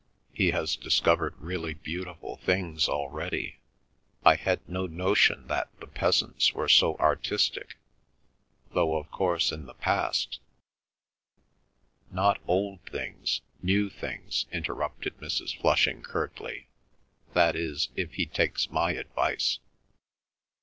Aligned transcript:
He 0.33 0.49
has 0.49 0.75
discovered 0.75 1.35
really 1.37 1.75
beautiful 1.75 2.37
things 2.37 2.89
already. 2.89 3.59
I 4.25 4.33
had 4.33 4.67
no 4.67 4.87
notion 4.87 5.45
that 5.45 5.69
the 5.79 5.85
peasants 5.85 6.53
were 6.53 6.67
so 6.67 6.95
artistic—though 6.97 8.95
of 8.95 9.11
course 9.11 9.51
in 9.51 9.67
the 9.67 9.75
past—" 9.75 10.39
"Not 12.09 12.41
old 12.47 12.81
things—new 12.87 13.91
things," 13.91 14.47
interrupted 14.51 15.19
Mrs. 15.19 15.55
Flushing 15.55 16.01
curtly. 16.01 16.67
"That 17.33 17.55
is, 17.55 17.89
if 17.95 18.13
he 18.13 18.25
takes 18.25 18.71
my 18.71 18.93
advice." 18.93 19.59